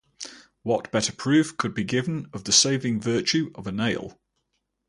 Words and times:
What 0.63 0.91
better 0.91 1.11
proof 1.11 1.55
could 1.57 1.75
be 1.75 1.83
given 1.83 2.25
of 2.33 2.45
the 2.45 2.51
saving 2.51 3.01
virtue 3.01 3.51
of 3.53 3.67
a 3.67 3.71
nail? 3.71 4.19